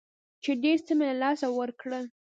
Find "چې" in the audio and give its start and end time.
0.43-0.51